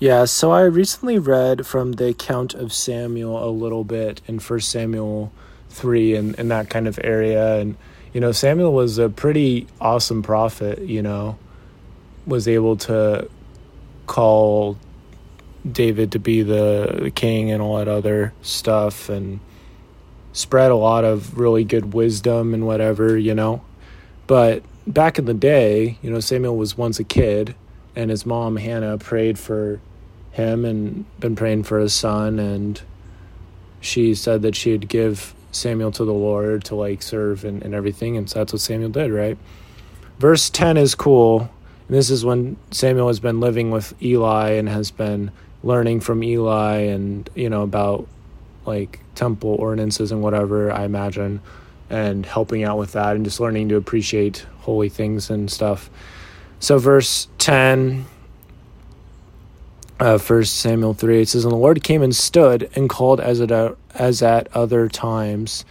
Yeah, 0.00 0.24
so 0.24 0.50
I 0.50 0.62
recently 0.62 1.20
read 1.20 1.66
from 1.66 1.92
the 1.92 2.08
account 2.08 2.52
of 2.52 2.72
Samuel 2.72 3.48
a 3.48 3.50
little 3.50 3.84
bit 3.84 4.20
in 4.26 4.40
First 4.40 4.70
Samuel 4.70 5.32
3 5.68 6.16
and 6.16 6.34
in 6.34 6.48
that 6.48 6.68
kind 6.68 6.88
of 6.88 6.98
area. 7.04 7.60
And, 7.60 7.76
you 8.12 8.20
know, 8.20 8.32
Samuel 8.32 8.72
was 8.72 8.98
a 8.98 9.08
pretty 9.08 9.68
awesome 9.80 10.20
prophet, 10.22 10.80
you 10.80 11.00
know, 11.00 11.38
was 12.26 12.48
able 12.48 12.76
to 12.78 13.30
call 14.08 14.76
David 15.70 16.10
to 16.12 16.18
be 16.18 16.42
the, 16.42 16.98
the 17.02 17.10
king 17.12 17.52
and 17.52 17.62
all 17.62 17.76
that 17.78 17.86
other 17.86 18.32
stuff 18.42 19.08
and 19.08 19.38
spread 20.32 20.72
a 20.72 20.76
lot 20.76 21.04
of 21.04 21.38
really 21.38 21.62
good 21.62 21.94
wisdom 21.94 22.52
and 22.52 22.66
whatever, 22.66 23.16
you 23.16 23.32
know. 23.32 23.62
But 24.26 24.64
back 24.88 25.20
in 25.20 25.26
the 25.26 25.34
day, 25.34 25.98
you 26.02 26.10
know, 26.10 26.18
Samuel 26.18 26.56
was 26.56 26.76
once 26.76 26.98
a 26.98 27.04
kid 27.04 27.54
and 27.96 28.10
his 28.10 28.26
mom 28.26 28.56
Hannah 28.56 28.98
prayed 28.98 29.38
for 29.38 29.80
him 30.32 30.64
and 30.64 31.04
been 31.20 31.36
praying 31.36 31.62
for 31.64 31.78
his 31.78 31.92
son 31.92 32.38
and 32.38 32.80
she 33.80 34.14
said 34.14 34.42
that 34.42 34.56
she'd 34.56 34.88
give 34.88 35.34
Samuel 35.52 35.92
to 35.92 36.04
the 36.04 36.12
Lord 36.12 36.64
to 36.64 36.74
like 36.74 37.02
serve 37.02 37.44
and, 37.44 37.62
and 37.62 37.74
everything 37.74 38.16
and 38.16 38.28
so 38.28 38.40
that's 38.40 38.52
what 38.52 38.60
Samuel 38.62 38.90
did, 38.90 39.12
right? 39.12 39.38
Verse 40.18 40.50
10 40.50 40.76
is 40.76 40.94
cool. 40.94 41.50
And 41.88 41.96
this 41.96 42.10
is 42.10 42.24
when 42.24 42.56
Samuel 42.70 43.08
has 43.08 43.20
been 43.20 43.40
living 43.40 43.70
with 43.70 43.94
Eli 44.02 44.50
and 44.52 44.68
has 44.68 44.90
been 44.90 45.30
learning 45.62 46.00
from 46.00 46.22
Eli 46.22 46.78
and 46.80 47.28
you 47.34 47.48
know 47.48 47.62
about 47.62 48.06
like 48.66 49.00
temple 49.14 49.56
ordinances 49.58 50.12
and 50.12 50.22
whatever, 50.22 50.72
I 50.72 50.84
imagine, 50.84 51.40
and 51.90 52.24
helping 52.24 52.64
out 52.64 52.78
with 52.78 52.92
that 52.92 53.16
and 53.16 53.24
just 53.24 53.40
learning 53.40 53.68
to 53.70 53.76
appreciate 53.76 54.46
holy 54.60 54.88
things 54.88 55.30
and 55.30 55.50
stuff. 55.50 55.90
So 56.64 56.78
verse 56.78 57.28
10 57.36 58.06
uh, 60.00 60.16
First 60.16 60.56
Samuel 60.60 60.94
three. 60.94 61.20
It 61.20 61.28
says, 61.28 61.44
"And 61.44 61.52
the 61.52 61.58
Lord 61.58 61.84
came 61.84 62.00
and 62.00 62.16
stood 62.16 62.70
and 62.74 62.88
called 62.88 63.20
as 63.20 63.38
at 63.42 63.76
as 63.94 64.22
at 64.22 64.48
other 64.56 64.88
times, 64.88 65.66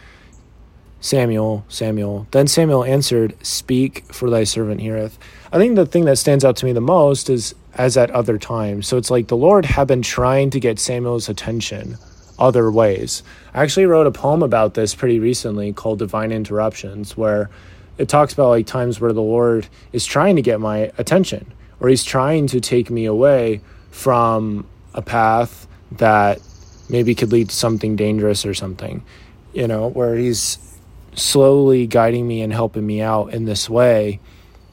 Samuel, 1.01 1.65
Samuel. 1.67 2.27
Then 2.29 2.45
Samuel 2.45 2.83
answered, 2.83 3.35
Speak, 3.43 4.05
for 4.13 4.29
thy 4.29 4.43
servant 4.43 4.81
heareth." 4.81 5.17
I 5.51 5.57
think 5.57 5.75
the 5.75 5.87
thing 5.87 6.05
that 6.05 6.19
stands 6.19 6.45
out 6.45 6.57
to 6.57 6.65
me 6.65 6.73
the 6.73 6.79
most 6.79 7.27
is 7.27 7.55
as 7.73 7.97
at 7.97 8.11
other 8.11 8.37
times. 8.37 8.87
So 8.87 8.97
it's 8.97 9.09
like 9.09 9.29
the 9.29 9.35
Lord 9.35 9.65
had 9.65 9.87
been 9.87 10.03
trying 10.03 10.51
to 10.51 10.59
get 10.59 10.77
Samuel's 10.77 11.27
attention 11.27 11.97
other 12.37 12.69
ways. 12.69 13.23
I 13.55 13.63
actually 13.63 13.87
wrote 13.87 14.05
a 14.05 14.11
poem 14.11 14.43
about 14.43 14.75
this 14.75 14.93
pretty 14.93 15.17
recently 15.17 15.73
called 15.73 15.97
Divine 15.97 16.31
Interruptions, 16.31 17.17
where 17.17 17.49
it 17.97 18.09
talks 18.09 18.33
about 18.33 18.49
like 18.49 18.65
times 18.65 18.99
where 18.99 19.13
the 19.13 19.21
Lord 19.21 19.67
is 19.91 20.05
trying 20.05 20.35
to 20.35 20.41
get 20.41 20.59
my 20.59 20.91
attention 20.97 21.51
or 21.79 21.89
he's 21.89 22.03
trying 22.03 22.47
to 22.47 22.59
take 22.59 22.89
me 22.89 23.05
away 23.05 23.61
from 23.91 24.67
a 24.93 25.01
path 25.01 25.67
that 25.91 26.39
maybe 26.89 27.15
could 27.15 27.31
lead 27.31 27.49
to 27.49 27.55
something 27.55 27.95
dangerous 27.95 28.45
or 28.45 28.53
something, 28.53 29.03
you 29.53 29.67
know, 29.67 29.89
where 29.89 30.15
he's 30.15 30.57
slowly 31.15 31.85
guiding 31.87 32.27
me 32.27 32.41
and 32.41 32.51
helping 32.53 32.85
me 32.85 33.01
out 33.01 33.33
in 33.33 33.45
this 33.45 33.69
way. 33.69 34.19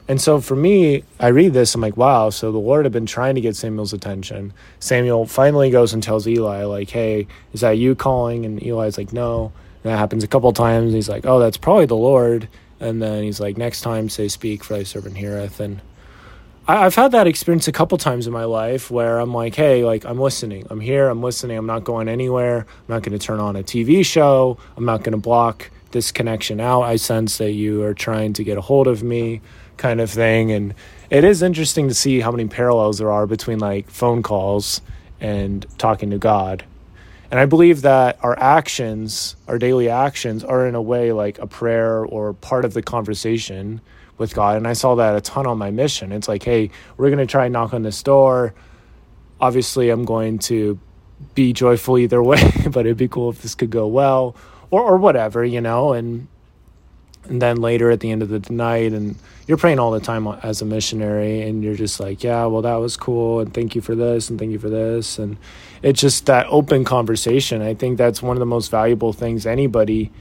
And 0.07 0.19
so 0.19 0.41
for 0.41 0.55
me, 0.55 1.03
I 1.19 1.27
read 1.27 1.53
this, 1.53 1.73
I'm 1.73 1.81
like, 1.81 1.95
wow, 1.95 2.31
so 2.31 2.51
the 2.51 2.57
Lord 2.57 2.85
had 2.85 2.91
been 2.91 3.05
trying 3.05 3.35
to 3.35 3.41
get 3.41 3.55
Samuel's 3.55 3.93
attention. 3.93 4.53
Samuel 4.79 5.25
finally 5.25 5.69
goes 5.69 5.93
and 5.93 6.01
tells 6.01 6.27
Eli, 6.27 6.63
like, 6.65 6.89
hey, 6.89 7.27
is 7.53 7.61
that 7.61 7.77
you 7.77 7.95
calling? 7.95 8.45
And 8.45 8.61
Eli's 8.61 8.97
like, 8.97 9.13
no. 9.13 9.53
And 9.83 9.91
that 9.91 9.97
happens 9.97 10.23
a 10.23 10.27
couple 10.27 10.51
times. 10.53 10.93
He's 10.93 11.07
like, 11.07 11.25
oh, 11.25 11.39
that's 11.39 11.57
probably 11.57 11.85
the 11.85 11.95
Lord. 11.95 12.49
And 12.81 13.01
then 13.01 13.23
he's 13.23 13.39
like, 13.39 13.57
next 13.57 13.81
time 13.81 14.09
say, 14.09 14.27
speak, 14.27 14.63
for 14.63 14.73
thy 14.73 14.83
servant 14.83 15.15
heareth. 15.15 15.59
And 15.59 15.81
I, 16.67 16.83
have 16.83 16.95
had 16.95 17.11
that 17.11 17.27
experience 17.27 17.67
a 17.67 17.71
couple 17.71 17.97
times 17.99 18.25
in 18.25 18.33
my 18.33 18.45
life 18.45 18.89
where 18.89 19.19
I'm 19.19 19.33
like, 19.33 19.53
hey, 19.53 19.85
like 19.85 20.03
I'm 20.03 20.19
listening. 20.19 20.65
I'm 20.69 20.79
here. 20.79 21.07
I'm 21.07 21.21
listening. 21.21 21.57
I'm 21.57 21.67
not 21.67 21.83
going 21.83 22.09
anywhere. 22.09 22.59
I'm 22.59 22.85
not 22.87 23.03
going 23.03 23.17
to 23.17 23.23
turn 23.23 23.39
on 23.39 23.55
a 23.55 23.61
TV 23.61 24.03
show. 24.03 24.57
I'm 24.75 24.85
not 24.85 25.03
going 25.03 25.11
to 25.11 25.19
block 25.19 25.69
this 25.91 26.11
connection 26.11 26.59
out. 26.59 26.81
I 26.81 26.95
sense 26.95 27.37
that 27.37 27.51
you 27.51 27.83
are 27.83 27.93
trying 27.93 28.33
to 28.33 28.43
get 28.43 28.57
a 28.57 28.61
hold 28.61 28.87
of 28.87 29.03
me, 29.03 29.41
kind 29.77 30.01
of 30.01 30.09
thing. 30.09 30.51
And 30.51 30.73
it 31.11 31.23
is 31.23 31.43
interesting 31.43 31.87
to 31.87 31.93
see 31.93 32.19
how 32.19 32.31
many 32.31 32.47
parallels 32.47 32.97
there 32.97 33.11
are 33.11 33.27
between 33.27 33.59
like 33.59 33.89
phone 33.91 34.23
calls 34.23 34.81
and 35.19 35.67
talking 35.77 36.09
to 36.09 36.17
God. 36.17 36.63
And 37.31 37.39
I 37.39 37.45
believe 37.45 37.81
that 37.83 38.19
our 38.21 38.37
actions, 38.37 39.37
our 39.47 39.57
daily 39.57 39.89
actions, 39.89 40.43
are 40.43 40.67
in 40.67 40.75
a 40.75 40.81
way 40.81 41.13
like 41.13 41.39
a 41.39 41.47
prayer 41.47 42.05
or 42.05 42.33
part 42.33 42.65
of 42.65 42.73
the 42.73 42.81
conversation 42.81 43.79
with 44.17 44.35
God. 44.35 44.57
And 44.57 44.67
I 44.67 44.73
saw 44.73 44.95
that 44.95 45.15
a 45.15 45.21
ton 45.21 45.47
on 45.47 45.57
my 45.57 45.71
mission. 45.71 46.11
It's 46.11 46.27
like, 46.27 46.43
hey, 46.43 46.71
we're 46.97 47.09
going 47.09 47.25
to 47.25 47.25
try 47.25 47.45
and 47.45 47.53
knock 47.53 47.73
on 47.73 47.83
this 47.83 48.03
door. 48.03 48.53
Obviously, 49.39 49.89
I'm 49.89 50.03
going 50.03 50.39
to 50.39 50.77
be 51.33 51.53
joyful 51.53 51.97
either 51.97 52.21
way, 52.31 52.51
but 52.69 52.85
it'd 52.85 52.97
be 52.97 53.07
cool 53.07 53.29
if 53.29 53.41
this 53.41 53.55
could 53.55 53.69
go 53.69 53.87
well 53.87 54.35
or, 54.69 54.81
or 54.81 54.97
whatever, 54.97 55.45
you 55.45 55.61
know, 55.61 55.93
and 55.93 56.27
and 57.25 57.41
then 57.41 57.57
later 57.57 57.91
at 57.91 57.99
the 57.99 58.11
end 58.11 58.21
of 58.21 58.29
the 58.29 58.53
night 58.53 58.93
and 58.93 59.15
you're 59.47 59.57
praying 59.57 59.79
all 59.79 59.91
the 59.91 59.99
time 59.99 60.27
as 60.43 60.61
a 60.61 60.65
missionary 60.65 61.41
and 61.41 61.63
you're 61.63 61.75
just 61.75 61.99
like 61.99 62.23
yeah 62.23 62.45
well 62.45 62.61
that 62.61 62.75
was 62.75 62.97
cool 62.97 63.39
and 63.39 63.53
thank 63.53 63.75
you 63.75 63.81
for 63.81 63.95
this 63.95 64.29
and 64.29 64.39
thank 64.39 64.51
you 64.51 64.59
for 64.59 64.69
this 64.69 65.19
and 65.19 65.37
it's 65.81 66.01
just 66.01 66.25
that 66.25 66.45
open 66.49 66.83
conversation 66.83 67.61
i 67.61 67.73
think 67.73 67.97
that's 67.97 68.21
one 68.21 68.35
of 68.35 68.39
the 68.39 68.45
most 68.45 68.71
valuable 68.71 69.13
things 69.13 69.45
anybody 69.45 70.11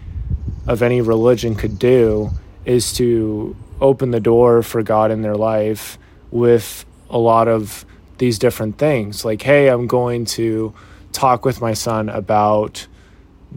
of 0.66 0.82
any 0.82 1.00
religion 1.00 1.54
could 1.54 1.78
do 1.78 2.30
is 2.64 2.92
to 2.92 3.56
open 3.80 4.10
the 4.10 4.20
door 4.20 4.62
for 4.62 4.82
God 4.82 5.10
in 5.10 5.22
their 5.22 5.34
life 5.34 5.98
with 6.30 6.84
a 7.08 7.18
lot 7.18 7.48
of 7.48 7.84
these 8.18 8.38
different 8.38 8.78
things. 8.78 9.24
Like, 9.24 9.42
hey, 9.42 9.68
I'm 9.68 9.86
going 9.86 10.26
to 10.26 10.74
talk 11.12 11.44
with 11.44 11.60
my 11.60 11.72
son 11.72 12.08
about 12.08 12.86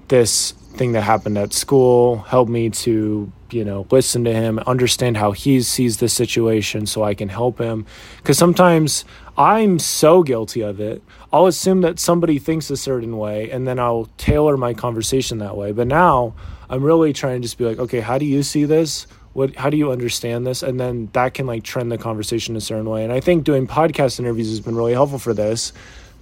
this 0.07 0.53
thing 0.75 0.93
that 0.93 1.01
happened 1.01 1.37
at 1.37 1.53
school. 1.53 2.19
Help 2.19 2.49
me 2.49 2.69
to, 2.69 3.31
you 3.51 3.63
know, 3.65 3.85
listen 3.91 4.23
to 4.25 4.33
him, 4.33 4.59
understand 4.59 5.17
how 5.17 5.31
he 5.31 5.61
sees 5.61 5.97
the 5.97 6.09
situation 6.09 6.85
so 6.85 7.03
I 7.03 7.13
can 7.13 7.29
help 7.29 7.59
him. 7.59 7.85
Because 8.17 8.37
sometimes 8.37 9.05
I'm 9.37 9.79
so 9.79 10.23
guilty 10.23 10.61
of 10.61 10.79
it. 10.79 11.01
I'll 11.31 11.47
assume 11.47 11.81
that 11.81 11.99
somebody 11.99 12.39
thinks 12.39 12.69
a 12.69 12.77
certain 12.77 13.17
way 13.17 13.49
and 13.49 13.67
then 13.67 13.79
I'll 13.79 14.09
tailor 14.17 14.57
my 14.57 14.73
conversation 14.73 15.39
that 15.39 15.57
way. 15.57 15.71
But 15.71 15.87
now 15.87 16.35
I'm 16.69 16.83
really 16.83 17.13
trying 17.13 17.41
to 17.41 17.45
just 17.45 17.57
be 17.57 17.65
like, 17.65 17.79
okay, 17.79 17.99
how 17.99 18.17
do 18.17 18.25
you 18.25 18.43
see 18.43 18.65
this? 18.65 19.07
what 19.33 19.55
how 19.55 19.69
do 19.69 19.77
you 19.77 19.91
understand 19.91 20.45
this 20.45 20.63
and 20.63 20.79
then 20.79 21.09
that 21.13 21.33
can 21.33 21.45
like 21.45 21.63
trend 21.63 21.91
the 21.91 21.97
conversation 21.97 22.55
a 22.55 22.61
certain 22.61 22.87
way 22.87 23.03
and 23.03 23.11
i 23.11 23.19
think 23.19 23.43
doing 23.43 23.67
podcast 23.67 24.19
interviews 24.19 24.47
has 24.47 24.59
been 24.59 24.75
really 24.75 24.93
helpful 24.93 25.19
for 25.19 25.33
this 25.33 25.73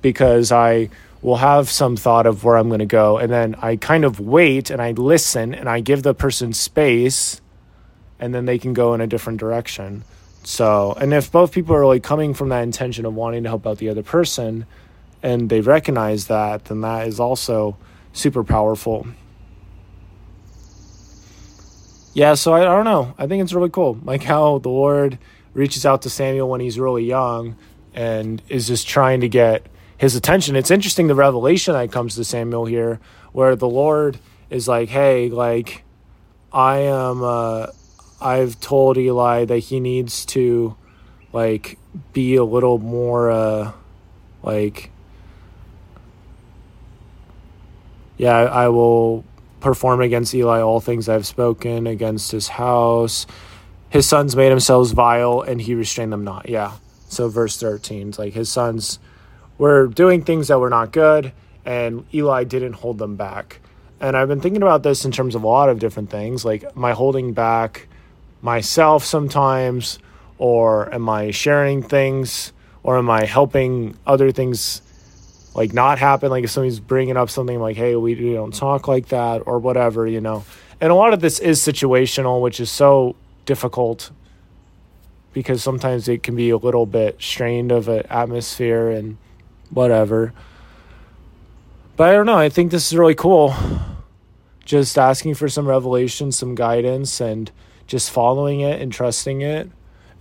because 0.02 0.52
i 0.52 0.90
will 1.22 1.38
have 1.38 1.70
some 1.70 1.96
thought 1.96 2.26
of 2.26 2.44
where 2.44 2.58
i'm 2.58 2.68
going 2.68 2.80
to 2.80 2.86
go 2.86 3.18
and 3.18 3.32
then 3.32 3.56
i 3.62 3.76
kind 3.76 4.04
of 4.04 4.20
wait 4.20 4.70
and 4.70 4.82
i 4.82 4.92
listen 4.92 5.54
and 5.54 5.70
i 5.70 5.80
give 5.80 6.04
the 6.04 6.14
person 6.14 6.54
space 6.54 7.42
and 8.20 8.34
then 8.34 8.46
they 8.46 8.58
can 8.58 8.74
go 8.74 8.94
in 8.94 9.02
a 9.02 9.08
different 9.08 9.40
direction 9.40 10.04
so 10.44 10.94
and 11.00 11.14
if 11.14 11.32
both 11.32 11.52
people 11.52 11.76
are 11.76 11.86
like 11.86 12.04
coming 12.04 12.34
from 12.34 12.50
that 12.50 12.64
intention 12.64 13.06
of 13.06 13.14
wanting 13.14 13.44
to 13.44 13.50
help 13.50 13.66
out 13.68 13.78
the 13.78 13.90
other 13.90 14.04
person 14.04 14.66
and 15.24 15.50
they 15.50 15.62
recognize 15.62 16.28
that 16.28 16.66
then 16.66 16.82
that 16.82 17.08
is 17.08 17.20
also 17.20 17.78
super 18.14 18.44
powerful 18.44 19.06
yeah, 22.14 22.34
so 22.34 22.54
I, 22.54 22.62
I 22.62 22.76
don't 22.76 22.86
know. 22.86 23.14
I 23.18 23.28
think 23.28 23.42
it's 23.42 23.54
really 23.54 23.70
cool. 23.70 23.98
Like 24.04 24.24
how 24.24 24.60
the 24.60 24.70
Lord 24.70 25.18
reaches 25.54 25.86
out 25.86 26.02
to 26.04 26.10
Samuel 26.10 26.50
when 26.50 26.62
he's 26.62 26.80
really 26.80 27.06
young 27.06 27.56
and 27.94 28.42
is 28.50 28.68
just 28.68 28.88
trying 28.88 29.22
to 29.22 29.30
get 29.30 29.68
his 30.02 30.16
attention. 30.16 30.56
It's 30.56 30.72
interesting 30.72 31.06
the 31.06 31.14
revelation 31.14 31.76
that 31.76 31.92
comes 31.92 32.16
to 32.16 32.24
Samuel 32.24 32.66
here, 32.66 33.00
where 33.34 33.56
the 33.56 33.70
Lord 33.70 34.18
is 34.50 34.68
like, 34.68 34.90
"Hey, 34.90 35.30
like, 35.30 35.84
I 36.52 36.80
am. 36.80 37.22
Uh, 37.22 37.68
I've 38.20 38.60
told 38.60 38.98
Eli 38.98 39.46
that 39.46 39.60
he 39.60 39.80
needs 39.80 40.26
to, 40.28 40.76
like, 41.34 41.78
be 42.14 42.36
a 42.36 42.44
little 42.44 42.80
more, 42.80 43.30
uh, 43.30 43.72
like, 44.42 44.90
yeah, 48.18 48.36
I, 48.36 48.66
I 48.66 48.70
will 48.70 49.24
perform 49.60 50.02
against 50.02 50.34
Eli 50.34 50.62
all 50.62 50.80
things 50.80 51.10
I've 51.10 51.28
spoken 51.28 51.86
against 51.86 52.32
his 52.32 52.48
house. 52.48 53.28
His 53.90 54.08
sons 54.08 54.36
made 54.36 54.50
themselves 54.50 54.94
vile 54.94 55.42
and 55.42 55.62
he 55.62 55.76
restrained 55.76 56.12
them 56.12 56.24
not. 56.24 56.50
Yeah. 56.50 56.74
So 57.08 57.28
verse 57.28 57.58
13, 57.60 58.10
it's 58.10 58.20
like 58.20 58.34
his 58.34 58.50
sons 58.50 59.00
were 59.62 59.86
doing 59.86 60.24
things 60.24 60.48
that 60.48 60.60
were 60.60 60.72
not 60.72 60.92
good 60.92 61.32
and 61.66 62.04
Eli 62.12 62.44
didn't 62.46 62.74
hold 62.74 62.98
them 62.98 63.16
back. 63.16 63.60
And 64.00 64.18
I've 64.18 64.28
been 64.28 64.42
thinking 64.42 64.64
about 64.64 64.82
this 64.82 65.06
in 65.06 65.12
terms 65.12 65.36
of 65.36 65.44
a 65.44 65.48
lot 65.48 65.70
of 65.70 65.78
different 65.78 66.10
things, 66.10 66.44
like 66.44 66.76
my 66.76 66.94
holding 66.94 67.34
back 67.34 67.88
myself 68.42 69.06
sometimes 69.06 70.00
or 70.40 70.92
am 70.92 71.08
I 71.08 71.30
sharing 71.30 71.84
things 71.84 72.54
or 72.82 72.98
am 72.98 73.12
I 73.12 73.26
helping 73.26 73.96
other 74.08 74.32
things 74.32 74.82
like 75.54 75.74
not 75.74 76.00
happen 76.00 76.32
like 76.32 76.44
if 76.44 76.50
somebody's 76.50 76.80
bringing 76.80 77.16
up 77.16 77.30
something 77.30 77.60
like 77.60 77.76
hey 77.76 77.96
we, 77.96 78.16
we 78.16 78.34
don't 78.34 78.56
talk 78.56 78.88
like 78.88 79.10
that 79.10 79.44
or 79.46 79.60
whatever 79.60 80.08
you 80.08 80.22
know 80.22 80.44
and 80.80 80.92
a 80.92 80.96
lot 80.96 81.14
of 81.14 81.20
this 81.20 81.40
is 81.40 81.60
situational 81.60 82.42
which 82.42 82.60
is 82.60 82.72
so 82.72 83.16
difficult 83.46 84.10
because 85.34 85.62
sometimes 85.62 86.08
it 86.08 86.24
can 86.24 86.36
be 86.36 86.50
a 86.50 86.58
little 86.58 86.86
bit 86.86 87.22
strained 87.22 87.72
of 87.72 87.90
an 87.90 88.04
atmosphere 88.10 88.90
and 88.90 89.18
whatever. 89.72 90.34
But 91.96 92.10
I 92.10 92.14
don't 92.14 92.26
know. 92.26 92.38
I 92.38 92.50
think 92.50 92.72
this 92.72 92.92
is 92.92 92.98
really 92.98 93.16
cool. 93.16 93.54
Just 94.64 94.98
asking 94.98 95.36
for 95.36 95.50
some 95.50 95.68
revelation, 95.68 96.32
some 96.32 96.56
guidance, 96.56 97.20
and 97.20 97.52
just 97.88 98.12
following 98.12 98.62
it 98.62 98.82
and 98.82 98.92
trusting 98.92 99.42
it 99.42 99.70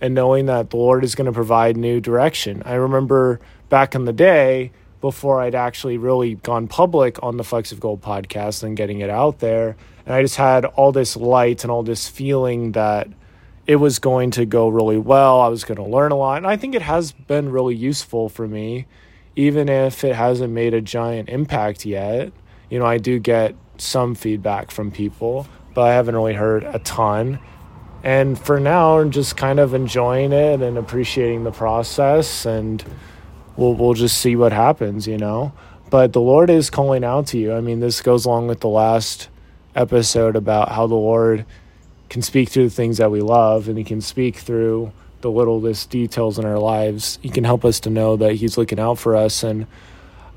and 0.01 0.15
knowing 0.15 0.47
that 0.47 0.71
the 0.71 0.77
Lord 0.77 1.03
is 1.03 1.15
going 1.15 1.27
to 1.27 1.31
provide 1.31 1.77
new 1.77 2.01
direction. 2.01 2.63
I 2.65 2.73
remember 2.73 3.39
back 3.69 3.95
in 3.95 4.05
the 4.05 4.13
day, 4.13 4.71
before 4.99 5.41
I'd 5.41 5.55
actually 5.55 5.97
really 5.97 6.35
gone 6.35 6.67
public 6.67 7.21
on 7.23 7.37
the 7.37 7.43
Flecks 7.43 7.71
of 7.71 7.79
Gold 7.79 8.01
podcast 8.01 8.61
and 8.63 8.77
getting 8.77 8.99
it 8.99 9.09
out 9.09 9.39
there, 9.39 9.75
and 10.05 10.13
I 10.13 10.21
just 10.21 10.35
had 10.35 10.65
all 10.65 10.91
this 10.91 11.17
light 11.17 11.63
and 11.63 11.71
all 11.71 11.83
this 11.83 12.07
feeling 12.07 12.73
that 12.73 13.07
it 13.67 13.77
was 13.77 13.99
going 13.99 14.31
to 14.31 14.45
go 14.45 14.67
really 14.67 14.97
well. 14.97 15.41
I 15.41 15.47
was 15.47 15.63
going 15.63 15.77
to 15.77 15.83
learn 15.83 16.11
a 16.11 16.15
lot. 16.15 16.37
And 16.37 16.47
I 16.47 16.57
think 16.57 16.75
it 16.75 16.81
has 16.81 17.11
been 17.11 17.51
really 17.51 17.75
useful 17.75 18.29
for 18.29 18.47
me 18.47 18.87
even 19.35 19.69
if 19.69 20.03
it 20.03 20.15
hasn't 20.15 20.53
made 20.53 20.73
a 20.73 20.81
giant 20.81 21.29
impact 21.29 21.85
yet, 21.85 22.31
you 22.69 22.79
know, 22.79 22.85
I 22.85 22.97
do 22.97 23.19
get 23.19 23.55
some 23.77 24.15
feedback 24.15 24.71
from 24.71 24.91
people, 24.91 25.47
but 25.73 25.81
I 25.81 25.93
haven't 25.93 26.15
really 26.15 26.33
heard 26.33 26.63
a 26.63 26.79
ton. 26.79 27.39
And 28.03 28.37
for 28.37 28.59
now, 28.59 28.99
I'm 28.99 29.11
just 29.11 29.37
kind 29.37 29.59
of 29.59 29.73
enjoying 29.73 30.31
it 30.31 30.61
and 30.61 30.77
appreciating 30.77 31.43
the 31.43 31.51
process, 31.51 32.45
and 32.45 32.83
we'll 33.57 33.75
we'll 33.75 33.93
just 33.93 34.17
see 34.17 34.35
what 34.35 34.51
happens, 34.51 35.07
you 35.07 35.17
know. 35.17 35.53
But 35.89 36.13
the 36.13 36.21
Lord 36.21 36.49
is 36.49 36.69
calling 36.69 37.03
out 37.03 37.27
to 37.27 37.37
you. 37.37 37.53
I 37.53 37.61
mean, 37.61 37.79
this 37.79 38.01
goes 38.01 38.25
along 38.25 38.47
with 38.47 38.61
the 38.61 38.69
last 38.69 39.29
episode 39.75 40.35
about 40.35 40.69
how 40.69 40.87
the 40.87 40.95
Lord 40.95 41.45
can 42.09 42.21
speak 42.21 42.49
through 42.49 42.65
the 42.69 42.75
things 42.75 42.97
that 42.97 43.11
we 43.11 43.21
love, 43.21 43.67
and 43.67 43.77
He 43.77 43.83
can 43.83 44.01
speak 44.01 44.37
through 44.37 44.91
the 45.21 45.31
littlest 45.31 45.89
details 45.89 46.37
in 46.39 46.45
our 46.45 46.59
lives. 46.59 47.19
He 47.21 47.29
can 47.29 47.43
help 47.43 47.65
us 47.65 47.79
to 47.81 47.89
know 47.89 48.15
that 48.17 48.33
He's 48.33 48.57
looking 48.57 48.79
out 48.79 48.97
for 48.99 49.15
us. 49.15 49.43
And 49.43 49.67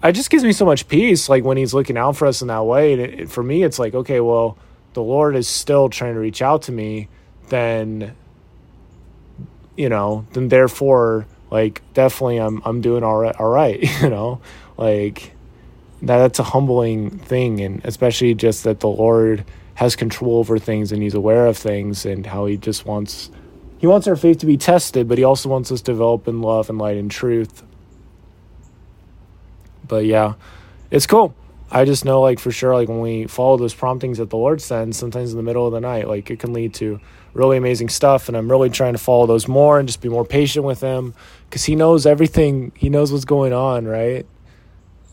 it 0.02 0.12
just 0.12 0.30
gives 0.30 0.44
me 0.44 0.52
so 0.52 0.64
much 0.64 0.88
peace, 0.88 1.28
like 1.28 1.44
when 1.44 1.56
He's 1.56 1.74
looking 1.74 1.96
out 1.96 2.16
for 2.16 2.26
us 2.26 2.42
in 2.42 2.48
that 2.48 2.64
way. 2.64 2.92
And 2.92 3.02
it, 3.02 3.30
for 3.30 3.42
me, 3.42 3.62
it's 3.62 3.78
like, 3.78 3.94
okay, 3.94 4.20
well, 4.20 4.58
the 4.94 5.02
Lord 5.02 5.36
is 5.36 5.48
still 5.48 5.88
trying 5.88 6.14
to 6.14 6.20
reach 6.20 6.40
out 6.40 6.62
to 6.62 6.72
me, 6.72 7.08
then, 7.48 8.14
you 9.76 9.88
know, 9.88 10.26
then 10.32 10.48
therefore, 10.48 11.26
like, 11.50 11.82
definitely 11.94 12.38
I'm, 12.38 12.62
I'm 12.64 12.80
doing 12.80 13.02
all 13.02 13.18
right, 13.18 13.34
all 13.36 13.50
right, 13.50 13.80
you 14.02 14.08
know, 14.08 14.40
like, 14.76 15.32
that, 16.02 16.18
that's 16.18 16.38
a 16.38 16.44
humbling 16.44 17.18
thing. 17.18 17.60
And 17.60 17.84
especially 17.84 18.34
just 18.34 18.64
that 18.64 18.80
the 18.80 18.88
Lord 18.88 19.44
has 19.74 19.96
control 19.96 20.38
over 20.38 20.58
things 20.58 20.92
and 20.92 21.02
He's 21.02 21.14
aware 21.14 21.46
of 21.46 21.56
things 21.56 22.06
and 22.06 22.24
how 22.26 22.46
He 22.46 22.56
just 22.56 22.86
wants 22.86 23.30
he 23.78 23.86
wants 23.86 24.06
our 24.06 24.16
faith 24.16 24.38
to 24.38 24.46
be 24.46 24.56
tested, 24.56 25.08
but 25.08 25.18
he 25.18 25.24
also 25.24 25.48
wants 25.48 25.70
us 25.72 25.80
to 25.82 25.92
develop 25.92 26.26
in 26.28 26.40
love 26.40 26.70
and 26.70 26.78
light 26.78 26.96
and 26.96 27.10
truth. 27.10 27.62
But 29.86 30.06
yeah, 30.06 30.34
it's 30.90 31.06
cool. 31.06 31.34
I 31.70 31.84
just 31.84 32.04
know, 32.04 32.20
like, 32.20 32.38
for 32.38 32.52
sure, 32.52 32.74
like, 32.74 32.88
when 32.88 33.00
we 33.00 33.26
follow 33.26 33.56
those 33.56 33.74
promptings 33.74 34.18
that 34.18 34.30
the 34.30 34.36
Lord 34.36 34.60
sends, 34.60 34.96
sometimes 34.96 35.32
in 35.32 35.36
the 35.36 35.42
middle 35.42 35.66
of 35.66 35.72
the 35.72 35.80
night, 35.80 36.06
like, 36.06 36.30
it 36.30 36.38
can 36.38 36.52
lead 36.52 36.72
to 36.74 37.00
really 37.32 37.56
amazing 37.56 37.88
stuff. 37.88 38.28
And 38.28 38.36
I'm 38.36 38.48
really 38.48 38.70
trying 38.70 38.92
to 38.92 38.98
follow 38.98 39.26
those 39.26 39.48
more 39.48 39.78
and 39.78 39.88
just 39.88 40.00
be 40.00 40.08
more 40.08 40.24
patient 40.24 40.64
with 40.64 40.80
Him 40.80 41.14
because 41.48 41.64
He 41.64 41.74
knows 41.74 42.06
everything. 42.06 42.70
He 42.76 42.90
knows 42.90 43.12
what's 43.12 43.24
going 43.24 43.52
on, 43.52 43.86
right? 43.86 44.24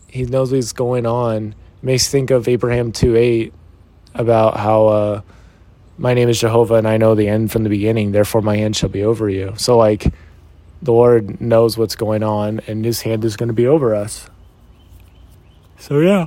He 0.06 0.24
knows 0.24 0.52
what's 0.52 0.72
going 0.72 1.04
on. 1.04 1.48
It 1.48 1.84
makes 1.84 2.08
think 2.08 2.30
of 2.30 2.46
Abraham 2.46 2.92
2 2.92 3.16
8 3.16 3.54
about 4.14 4.56
how, 4.56 4.86
uh, 4.86 5.20
my 5.98 6.14
name 6.14 6.28
is 6.28 6.40
Jehovah 6.40 6.74
and 6.74 6.88
I 6.88 6.96
know 6.96 7.14
the 7.14 7.28
end 7.28 7.52
from 7.52 7.64
the 7.64 7.70
beginning, 7.70 8.12
therefore 8.12 8.42
my 8.42 8.56
end 8.56 8.76
shall 8.76 8.88
be 8.88 9.04
over 9.04 9.28
you. 9.28 9.54
So, 9.56 9.76
like, 9.76 10.12
the 10.80 10.92
Lord 10.92 11.40
knows 11.40 11.78
what's 11.78 11.94
going 11.94 12.22
on 12.22 12.60
and 12.66 12.84
his 12.84 13.02
hand 13.02 13.24
is 13.24 13.36
going 13.36 13.48
to 13.48 13.54
be 13.54 13.66
over 13.66 13.94
us. 13.94 14.28
So, 15.78 15.98
yeah. 16.00 16.26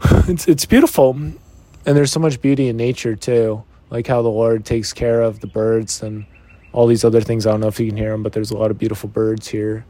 It's, 0.28 0.46
it's 0.46 0.66
beautiful. 0.66 1.10
And 1.10 1.40
there's 1.84 2.12
so 2.12 2.20
much 2.20 2.40
beauty 2.40 2.68
in 2.68 2.76
nature, 2.76 3.16
too. 3.16 3.64
Like 3.90 4.06
how 4.06 4.20
the 4.22 4.28
Lord 4.28 4.64
takes 4.64 4.92
care 4.92 5.22
of 5.22 5.40
the 5.40 5.46
birds 5.46 6.02
and 6.02 6.26
all 6.72 6.86
these 6.86 7.04
other 7.04 7.20
things. 7.20 7.46
I 7.46 7.50
don't 7.50 7.60
know 7.60 7.68
if 7.68 7.80
you 7.80 7.88
can 7.88 7.96
hear 7.96 8.10
them, 8.10 8.22
but 8.22 8.32
there's 8.32 8.50
a 8.50 8.56
lot 8.56 8.70
of 8.70 8.78
beautiful 8.78 9.08
birds 9.08 9.48
here. 9.48 9.86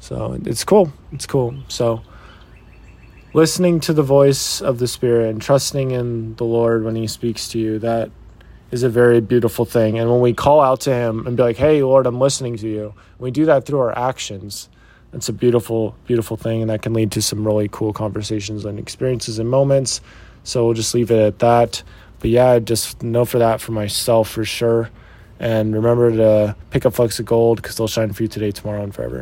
So, 0.00 0.38
it's 0.44 0.64
cool. 0.64 0.92
It's 1.12 1.26
cool. 1.26 1.54
So, 1.68 2.02
listening 3.32 3.80
to 3.80 3.92
the 3.92 4.02
voice 4.02 4.60
of 4.60 4.78
the 4.78 4.88
Spirit 4.88 5.30
and 5.30 5.40
trusting 5.40 5.92
in 5.92 6.34
the 6.36 6.44
Lord 6.44 6.84
when 6.84 6.96
He 6.96 7.06
speaks 7.06 7.48
to 7.48 7.58
you, 7.58 7.78
that 7.78 8.10
is 8.70 8.82
a 8.82 8.88
very 8.88 9.20
beautiful 9.20 9.64
thing. 9.64 9.98
And 9.98 10.10
when 10.10 10.20
we 10.20 10.32
call 10.32 10.60
out 10.60 10.80
to 10.82 10.94
Him 10.94 11.26
and 11.26 11.36
be 11.36 11.42
like, 11.42 11.56
hey, 11.56 11.82
Lord, 11.82 12.06
I'm 12.06 12.20
listening 12.20 12.56
to 12.58 12.68
you, 12.68 12.94
we 13.18 13.30
do 13.30 13.44
that 13.46 13.66
through 13.66 13.80
our 13.80 13.96
actions. 13.96 14.68
It's 15.12 15.28
a 15.28 15.32
beautiful, 15.32 15.96
beautiful 16.06 16.36
thing, 16.36 16.60
and 16.60 16.70
that 16.70 16.82
can 16.82 16.92
lead 16.92 17.10
to 17.12 17.22
some 17.22 17.44
really 17.44 17.68
cool 17.68 17.92
conversations 17.92 18.64
and 18.64 18.78
experiences 18.78 19.38
and 19.38 19.50
moments. 19.50 20.00
So 20.44 20.64
we'll 20.64 20.74
just 20.74 20.94
leave 20.94 21.10
it 21.10 21.18
at 21.18 21.38
that. 21.40 21.82
But 22.20 22.30
yeah, 22.30 22.58
just 22.60 23.02
know 23.02 23.24
for 23.24 23.38
that 23.38 23.60
for 23.60 23.72
myself 23.72 24.28
for 24.30 24.44
sure. 24.44 24.90
And 25.40 25.74
remember 25.74 26.12
to 26.12 26.56
pick 26.70 26.86
up 26.86 26.94
Flecks 26.94 27.18
of 27.18 27.26
Gold 27.26 27.60
because 27.60 27.76
they'll 27.76 27.88
shine 27.88 28.12
for 28.12 28.22
you 28.22 28.28
today, 28.28 28.52
tomorrow, 28.52 28.82
and 28.82 28.94
forever. 28.94 29.18